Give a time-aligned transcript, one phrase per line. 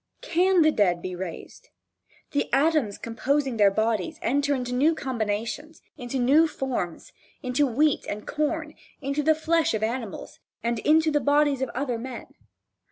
[0.21, 1.69] Can the dead be raised?
[2.31, 7.11] The atoms composing their bodies enter into new combinations, into new forms,
[7.43, 11.99] into wheat and corn, into the flesh of animals and into the bodies of other
[11.99, 12.33] men.